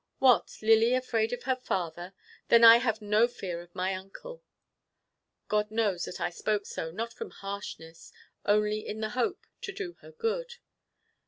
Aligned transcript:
What, 0.17 0.57
Lily 0.63 0.95
afraid 0.95 1.31
of 1.31 1.43
her 1.43 1.55
father! 1.55 2.15
Then 2.47 2.63
I 2.63 2.77
have 2.77 3.03
no 3.03 3.27
fear 3.27 3.61
of 3.61 3.75
my 3.75 3.93
Uncle." 3.93 4.41
God 5.47 5.69
knows 5.69 6.05
that 6.05 6.19
I 6.19 6.31
spoke 6.31 6.65
so, 6.65 6.89
not 6.89 7.13
from 7.13 7.29
harshness, 7.29 8.11
only 8.43 8.79
in 8.79 9.01
the 9.01 9.09
hope 9.09 9.45
to 9.61 9.71
do 9.71 9.93
her 10.01 10.11
good. 10.11 10.55